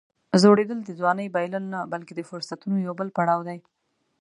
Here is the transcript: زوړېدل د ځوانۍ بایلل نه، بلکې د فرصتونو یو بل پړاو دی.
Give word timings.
زوړېدل 0.41 0.79
د 0.83 0.89
ځوانۍ 0.99 1.27
بایلل 1.35 1.63
نه، 1.73 1.79
بلکې 1.93 2.13
د 2.15 2.21
فرصتونو 2.29 2.77
یو 2.87 2.93
بل 2.99 3.09
پړاو 3.15 3.39
دی. 3.47 3.59